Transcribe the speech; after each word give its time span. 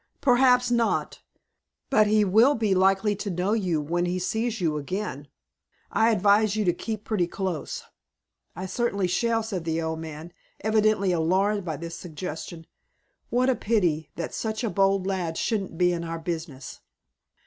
"Perhaps 0.19 0.71
not, 0.71 1.21
but 1.91 2.07
he 2.07 2.25
will 2.25 2.55
be 2.55 2.73
likely 2.73 3.15
to 3.17 3.29
know 3.29 3.53
you 3.53 3.79
when 3.79 4.05
he 4.07 4.17
sees 4.17 4.59
you 4.59 4.75
again. 4.77 5.27
I 5.91 6.09
advise 6.09 6.55
you 6.55 6.65
to 6.65 6.73
keep 6.73 7.03
pretty 7.03 7.27
close." 7.27 7.83
"I 8.55 8.65
certainly 8.65 9.05
shall," 9.05 9.43
said 9.43 9.63
the 9.63 9.79
old 9.79 9.99
man, 9.99 10.33
evidently 10.61 11.11
alarmed 11.11 11.65
by 11.65 11.77
this 11.77 11.95
suggestion. 11.95 12.65
"What 13.29 13.47
a 13.47 13.55
pity 13.55 14.09
that 14.15 14.33
such 14.33 14.63
a 14.63 14.71
bold 14.71 15.05
lad 15.05 15.37
shouldn't 15.37 15.77
be 15.77 15.93
in 15.93 16.03
our 16.03 16.17
business!" 16.17 16.79